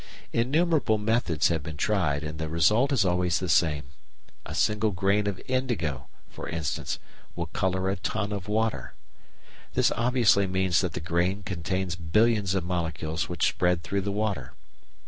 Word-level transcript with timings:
Innumerable 0.33 0.97
methods 0.97 1.49
have 1.49 1.61
been 1.61 1.77
tried, 1.77 2.23
and 2.23 2.39
the 2.39 2.49
result 2.49 2.91
is 2.91 3.05
always 3.05 3.37
the 3.37 3.47
same. 3.47 3.83
A 4.47 4.55
single 4.55 4.89
grain 4.89 5.27
of 5.27 5.39
indigo, 5.47 6.07
for 6.27 6.49
instance, 6.49 6.97
will 7.35 7.45
colour 7.45 7.87
a 7.87 7.97
ton 7.97 8.31
of 8.31 8.47
water. 8.47 8.95
This 9.75 9.91
obviously 9.95 10.47
means 10.47 10.81
that 10.81 10.93
the 10.93 11.01
grain 11.01 11.43
contains 11.43 11.95
billions 11.95 12.55
of 12.55 12.63
molecules 12.63 13.29
which 13.29 13.45
spread 13.47 13.83
through 13.83 14.01
the 14.01 14.11
water. 14.11 14.53